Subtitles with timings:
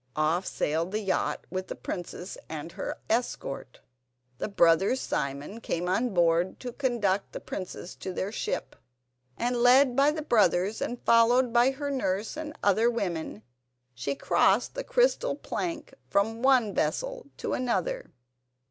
[0.15, 3.81] Off sailed the yacht with the princess and her escort.
[4.39, 8.75] The brothers Simon came on board to conduct the princess to their ship,
[9.37, 13.43] and, led by the brothers and followed by her nurse and other women,
[13.93, 18.11] she crossed the crystal plank from one vessel to another.